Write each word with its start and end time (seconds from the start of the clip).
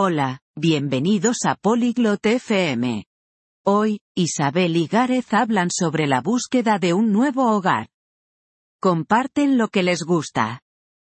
Hola, 0.00 0.38
bienvenidos 0.54 1.38
a 1.44 1.56
Polyglot 1.56 2.24
FM. 2.24 3.04
Hoy, 3.66 3.98
Isabel 4.14 4.76
y 4.76 4.86
Gareth 4.86 5.34
hablan 5.34 5.70
sobre 5.72 6.06
la 6.06 6.20
búsqueda 6.20 6.78
de 6.78 6.94
un 6.94 7.10
nuevo 7.10 7.50
hogar. 7.50 7.88
Comparten 8.80 9.58
lo 9.58 9.66
que 9.66 9.82
les 9.82 10.04
gusta. 10.04 10.62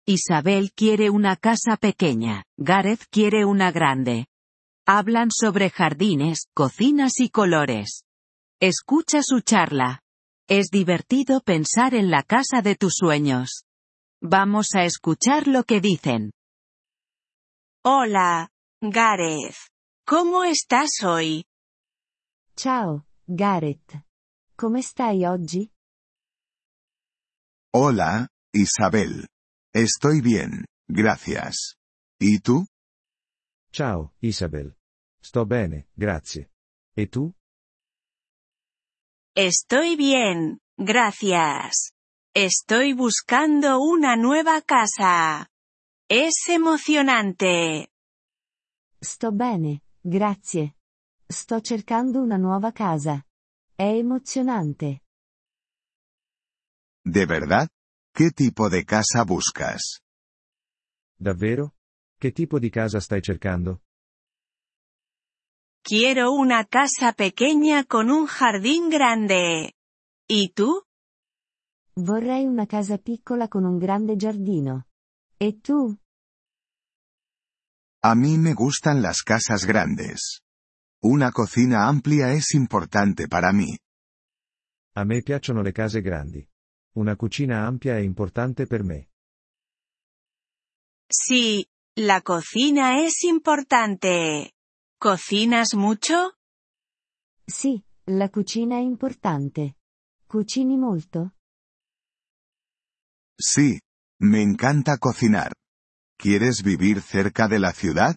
Isabel 0.05 0.73
quiere 0.75 1.09
una 1.09 1.37
casa 1.37 1.79
pequeña, 1.79 2.45
Gareth 2.59 3.07
quiere 3.11 3.47
una 3.47 3.73
grande. 3.73 4.27
Hablan 4.87 5.30
sobre 5.30 5.71
jardines, 5.71 6.48
cocinas 6.53 7.21
y 7.21 7.30
colores. 7.30 8.03
Escucha 8.61 9.23
su 9.23 9.41
charla. 9.41 10.03
Es 10.46 10.66
divertido 10.66 11.41
pensar 11.41 11.95
en 11.95 12.11
la 12.11 12.23
casa 12.23 12.61
de 12.61 12.77
tus 12.77 12.96
sueños. 12.98 13.64
Vamos 14.21 14.75
a 14.75 14.85
escuchar 14.85 15.48
lo 15.48 15.64
que 15.64 15.80
dicen. 15.80 16.32
Hola, 17.82 18.51
Gareth. 18.91 19.57
¿Cómo 20.07 20.45
estás 20.45 21.03
hoy? 21.03 21.46
Ciao, 22.57 23.07
Gareth. 23.27 24.04
Come 24.57 24.82
stai 24.82 25.25
oggi? 25.25 25.71
Hola, 27.72 28.29
Isabel. 28.53 29.27
Estoy 29.72 30.21
bien, 30.21 30.67
gracias. 30.89 31.77
¿Y 32.20 32.41
tú? 32.41 32.67
Ciao, 33.72 34.12
Isabel. 34.20 34.77
Sto 35.22 35.47
bene, 35.47 35.89
grazie. 35.97 36.50
E 36.94 37.06
tu? 37.06 37.34
Estoy 39.34 39.97
bien, 39.97 40.61
gracias. 40.77 41.94
Estoy 42.34 42.92
buscando 42.92 43.80
una 43.80 44.16
nueva 44.16 44.61
casa. 44.61 45.48
Es 46.08 46.48
emocionante. 46.48 47.89
Sto 49.05 49.33
bene, 49.33 49.83
grazie. 50.00 50.77
Sto 51.27 51.61
cercando 51.61 52.22
una 52.22 52.39
nuova 52.39 52.72
casa. 52.72 53.22
È 53.74 53.83
emozionante. 53.83 55.02
¿De 57.05 57.27
verdad? 57.27 57.69
¿Qué 58.14 58.30
tipo 58.30 58.70
de 58.70 58.84
casa 58.84 59.25
buscas? 59.27 60.00
Davvero? 61.19 61.75
Che 62.19 62.32
tipo 62.32 62.58
di 62.58 62.70
casa 62.70 62.98
stai 62.98 63.20
cercando? 63.20 63.82
Quiero 65.82 66.32
una 66.32 66.64
casa 66.64 67.12
pequeña 67.12 67.84
con 67.84 68.08
un 68.08 68.25
jardín 68.27 68.88
grande. 68.88 69.75
¿Y 70.27 70.55
tú? 70.55 70.82
Vorrei 71.94 72.47
una 72.47 72.66
casa 72.66 72.97
piccola 72.97 73.48
con 73.48 73.66
un 73.66 73.78
grande 73.78 74.16
giardino. 74.16 74.86
E 75.38 75.60
tu? 75.60 75.94
A 78.06 78.14
mí 78.14 78.36
me 78.36 78.52
gustan 78.52 79.00
las 79.00 79.22
casas 79.22 79.64
grandes. 79.64 80.42
Una 81.02 81.33
cocina 81.33 81.88
amplia 81.88 82.34
es 82.34 82.52
importante 82.52 83.28
para 83.28 83.50
mí. 83.50 83.78
A 84.94 85.06
me 85.06 85.22
piacciono 85.22 85.62
le 85.62 85.72
case 85.72 86.02
grandi. 86.02 86.47
Una 86.97 87.16
cucina 87.16 87.66
ampia 87.66 87.97
è 87.97 88.02
importante 88.02 88.66
per 88.66 88.84
me. 88.84 89.08
Sí, 91.08 91.66
la 91.97 92.20
cocina 92.20 93.02
es 93.02 93.25
importante. 93.25 94.52
¿Cocinas 94.98 95.72
mucho? 95.72 96.34
Sì, 97.47 97.82
la 98.08 98.28
cucina 98.28 98.77
è 98.77 98.82
importante. 98.82 99.78
Cucini 100.27 100.77
molto? 100.77 101.36
Sí, 103.34 103.80
me 104.20 104.42
encanta 104.42 104.98
cocinar. 104.98 105.52
¿Quieres 106.16 106.62
vivir 106.62 107.00
cerca 107.02 107.48
de 107.48 107.58
la 107.58 107.72
ciudad? 107.72 108.14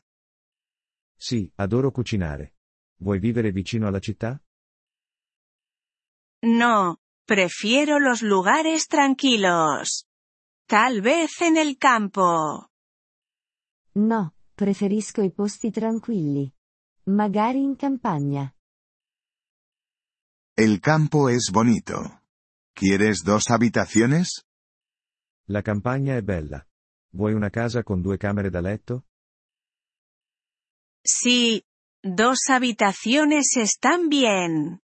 Sì, 1.17 1.51
adoro 1.55 1.91
cucinare. 1.91 2.53
Vuoi 2.99 3.19
vivere 3.19 3.51
vicino 3.51 3.87
alla 3.87 3.99
città? 3.99 4.39
No, 6.43 6.97
prefiero 7.25 7.99
los 7.99 8.21
lugares 8.21 8.87
tranquilos. 8.87 10.05
Tal 10.67 11.01
vez 11.01 11.41
en 11.41 11.57
el 11.57 11.77
campo. 11.77 12.69
No, 13.93 14.33
preferisco 14.53 15.21
i 15.21 15.31
posti 15.31 15.71
tranquilli. 15.71 16.51
Magari 17.05 17.63
in 17.63 17.75
campagna. 17.75 18.53
El 20.55 20.79
campo 20.79 21.29
es 21.29 21.49
bonito. 21.51 22.21
¿Quieres 22.73 23.23
dos 23.23 23.49
habitaciones? 23.49 24.43
La 25.47 25.61
campagna 25.61 26.15
è 26.15 26.21
bella. 26.21 26.66
Vuoi 27.17 27.33
una 27.33 27.49
casa 27.49 27.81
con 27.81 28.03
due 28.03 28.15
camere 28.19 28.51
da 28.51 28.61
letto? 28.61 29.07
Sí, 31.03 31.63
dos 32.03 32.47
habitaciones 32.47 33.57
están 33.57 34.07
bien. 34.07 34.83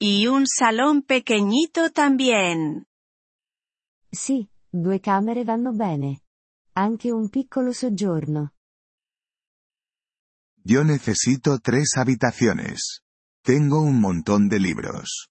Y 0.00 0.26
un 0.26 0.44
salón 0.48 1.02
pequeñito 1.02 1.92
también. 1.92 2.88
Sì, 4.10 4.50
due 4.72 4.98
camere 4.98 5.44
vanno 5.44 5.72
bene. 5.72 6.24
Anche 6.74 7.12
un 7.12 7.28
piccolo 7.28 7.72
soggiorno. 7.72 8.54
Yo 10.64 10.82
necesito 10.82 11.60
tres 11.60 11.96
habitaciones. 11.96 13.04
Tengo 13.40 13.80
un 13.80 14.00
montón 14.00 14.48
de 14.48 14.58
libros. 14.58 15.28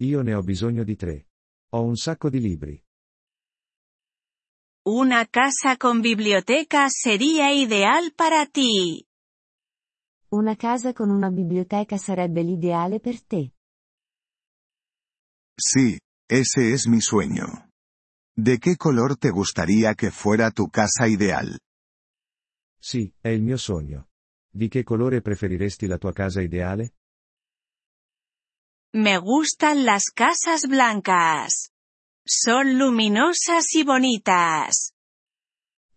Io 0.00 0.22
ne 0.22 0.34
ho 0.34 0.42
bisogno 0.42 0.84
di 0.84 0.94
tre. 0.94 1.26
Ho 1.70 1.84
un 1.84 1.96
sacco 1.96 2.28
di 2.28 2.38
libri. 2.38 2.84
Una 4.84 5.26
casa 5.26 5.76
con 5.76 6.02
biblioteca 6.02 6.88
sería 6.90 7.54
ideal 7.54 8.12
para 8.16 8.46
ti. 8.46 9.06
Una 10.28 10.56
casa 10.56 10.92
con 10.92 11.12
una 11.12 11.30
biblioteca 11.30 11.98
sarebbe 11.98 12.42
l'ideale 12.42 12.98
per 12.98 13.20
te. 13.20 13.52
Sí, 15.56 16.00
ese 16.28 16.72
es 16.72 16.88
mi 16.88 17.00
sueño. 17.00 17.70
¿De 18.36 18.58
qué 18.58 18.76
color 18.76 19.16
te 19.16 19.30
gustaría 19.30 19.94
que 19.94 20.10
fuera 20.10 20.50
tu 20.50 20.68
casa 20.68 21.06
ideal? 21.06 21.60
Sì, 22.80 23.14
è 23.20 23.28
il 23.28 23.42
mio 23.42 23.58
sogno. 23.58 24.08
Di 24.50 24.66
che 24.66 24.82
colore 24.82 25.20
preferiresti 25.20 25.86
la 25.86 25.98
tua 25.98 26.12
casa 26.12 26.40
ideale? 26.40 26.94
Me 28.94 29.16
gustan 29.18 29.84
las 29.84 30.10
casas 30.10 30.66
blancas. 30.66 31.71
Son 32.24 32.78
luminosas 32.78 33.74
y 33.74 33.82
bonitas. 33.82 34.94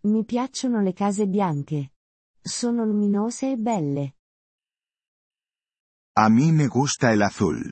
Mi 0.02 0.24
piacciono 0.24 0.82
le 0.82 0.92
case 0.92 1.26
bianche. 1.26 1.92
Sono 2.42 2.84
luminose 2.84 3.52
e 3.52 3.56
belle. 3.56 4.16
A 6.16 6.28
mí 6.28 6.50
me 6.50 6.66
gusta 6.66 7.12
el 7.12 7.22
azul. 7.22 7.70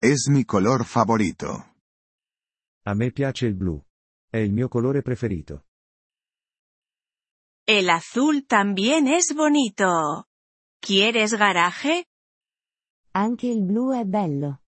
Es 0.00 0.28
mi 0.28 0.44
color 0.44 0.84
favorito. 0.84 1.74
A 2.84 2.94
me 2.94 3.10
piace 3.10 3.46
il 3.46 3.54
blu. 3.54 3.82
È 4.30 4.38
il 4.38 4.52
mio 4.52 4.68
colore 4.68 5.02
preferito. 5.02 5.64
El 7.66 7.90
azul 7.90 8.46
también 8.46 9.08
es 9.08 9.34
bonito. 9.34 10.28
¿Quieres 10.80 11.34
garaje? 11.34 12.06
Anche 13.12 13.48
il 13.48 13.62
blu 13.62 13.92
è 13.92 14.04
bello. 14.04 14.62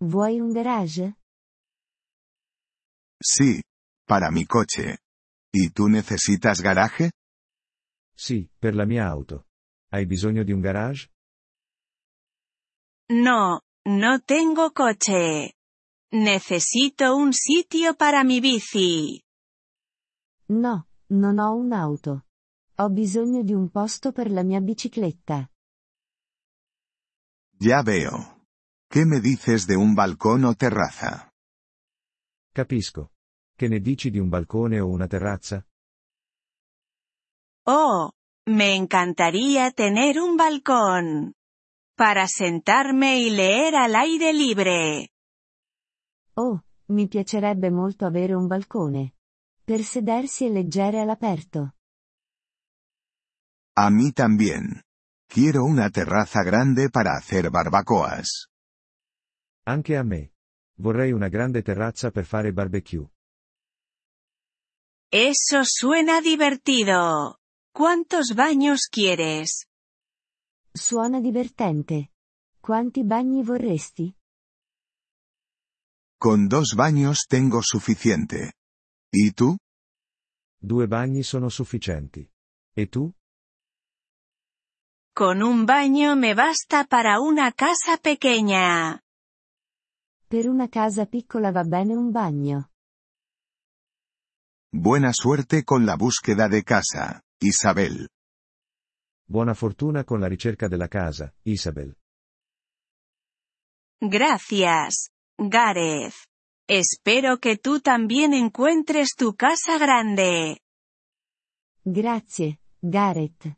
Vuoi 0.00 0.40
un 0.40 0.52
garage? 0.52 1.16
Sí, 3.26 3.62
para 4.06 4.30
mi 4.30 4.44
coche. 4.44 4.98
¿Y 5.50 5.70
tú 5.70 5.88
necesitas 5.88 6.60
garaje? 6.60 7.10
Sì, 8.14 8.50
per 8.58 8.74
la 8.74 8.84
mia 8.84 9.06
auto. 9.06 9.46
Hai 9.90 10.04
bisogno 10.04 10.44
di 10.44 10.52
un 10.52 10.60
garage? 10.60 11.08
No, 13.08 13.62
no 13.86 14.20
tengo 14.20 14.72
coche. 14.72 15.54
Necesito 16.12 17.16
un 17.16 17.32
sitio 17.32 17.94
para 17.94 18.22
mi 18.24 18.40
bici. 18.40 19.22
No, 20.48 20.88
non 21.06 21.38
ho 21.38 21.54
un'auto. 21.54 22.26
Ho 22.76 22.90
bisogno 22.90 23.42
di 23.42 23.54
un 23.54 23.70
posto 23.70 24.12
per 24.12 24.30
la 24.30 24.42
mia 24.42 24.60
bicicletta. 24.60 25.48
Ya 27.58 27.82
veo. 27.82 28.44
¿Qué 28.90 29.06
me 29.06 29.20
dices 29.20 29.66
de 29.66 29.76
un 29.76 29.94
balcón 29.94 30.44
o 30.44 30.54
terraza? 30.54 31.32
Capisco. 32.52 33.13
Che 33.56 33.68
ne 33.68 33.78
dici 33.78 34.10
di 34.10 34.18
un 34.18 34.28
balcone 34.28 34.80
o 34.80 34.88
una 34.88 35.06
terrazza? 35.06 35.64
Oh, 37.66 38.12
me 38.46 38.74
encantaría 38.74 39.70
tener 39.70 40.18
un 40.18 40.36
balcón. 40.36 41.34
Para 41.96 42.26
sentarme 42.26 43.20
y 43.20 43.30
leer 43.30 43.76
al 43.76 43.94
aire 43.94 44.32
libre. 44.32 45.10
Oh, 46.34 46.64
mi 46.86 47.06
piacerebbe 47.06 47.70
molto 47.70 48.04
avere 48.06 48.34
un 48.34 48.48
balcone. 48.48 49.14
Per 49.62 49.82
sedersi 49.82 50.46
e 50.46 50.50
leggere 50.50 51.00
all'aperto. 51.00 51.76
A 53.76 53.88
mí 53.88 54.12
también. 54.12 54.82
Quiero 55.26 55.64
una 55.64 55.90
terraza 55.90 56.42
grande 56.42 56.90
para 56.90 57.12
hacer 57.16 57.50
barbacoas. 57.50 58.48
Anche 59.66 59.96
a 59.96 60.02
me. 60.02 60.32
Vorrei 60.76 61.12
una 61.12 61.28
grande 61.28 61.62
terrazza 61.62 62.10
per 62.10 62.24
fare 62.24 62.52
barbecue. 62.52 63.13
Eso 65.16 65.62
suena 65.64 66.20
divertido. 66.20 67.38
¿Cuántos 67.72 68.34
baños 68.34 68.88
quieres? 68.90 69.68
Suona 70.74 71.20
divertente. 71.20 72.10
Quanti 72.60 73.04
bagni 73.04 73.44
vorresti? 73.44 74.16
Con 76.18 76.48
dos 76.48 76.74
baños 76.76 77.26
tengo 77.28 77.62
suficiente. 77.62 78.54
¿Y 79.12 79.30
tú? 79.30 79.56
Due 80.60 80.88
bagni 80.88 81.22
sono 81.22 81.48
sufficienti. 81.48 82.28
E 82.74 82.88
tu? 82.88 83.14
Con 85.14 85.44
un 85.44 85.64
baño 85.64 86.16
me 86.16 86.34
basta 86.34 86.82
para 86.88 87.20
una 87.20 87.52
casa 87.52 87.98
pequeña. 88.02 89.00
Per 90.26 90.48
una 90.48 90.66
casa 90.66 91.06
piccola 91.06 91.52
va 91.52 91.62
bene 91.62 91.96
un 91.96 92.10
bagno. 92.10 92.73
Buena 94.76 95.12
suerte 95.12 95.62
con 95.62 95.86
la 95.86 95.94
búsqueda 95.94 96.48
de 96.48 96.64
casa, 96.64 97.22
Isabel. 97.38 98.08
Buona 99.24 99.54
fortuna 99.54 100.02
con 100.02 100.18
la 100.18 100.26
ricerca 100.26 100.66
della 100.66 100.88
casa, 100.88 101.32
Isabel. 101.44 101.96
Gracias, 104.00 105.12
Gareth. 105.38 106.26
Espero 106.66 107.38
que 107.38 107.56
tú 107.56 107.78
también 107.78 108.34
encuentres 108.34 109.14
tu 109.16 109.36
casa 109.36 109.78
grande. 109.78 110.58
Grazie, 111.84 112.58
Gareth. 112.80 113.56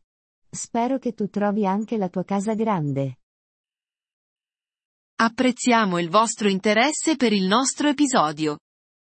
Spero 0.53 0.99
che 0.99 1.15
tu 1.15 1.29
trovi 1.31 1.65
anche 1.65 1.97
la 1.97 2.11
tua 2.11 2.25
casa 2.25 2.53
grande. 2.53 3.21
Apprezziamo 5.19 5.99
il 5.99 6.11
vostro 6.11 6.51
interesse 6.51 7.17
per 7.17 7.33
il 7.33 7.47
nostro 7.47 7.89
episodio. 7.89 8.59